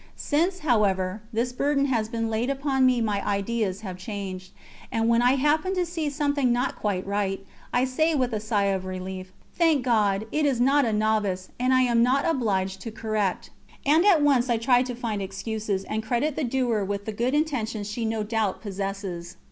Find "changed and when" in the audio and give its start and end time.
3.99-5.21